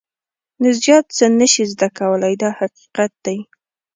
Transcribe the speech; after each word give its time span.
نو 0.61 0.69
زیات 0.83 1.05
څه 1.17 1.25
نه 1.39 1.47
شې 1.53 1.63
زده 1.73 1.87
کولای 1.97 2.35
دا 2.43 2.49
حقیقت 2.59 3.11
دی. 3.25 3.37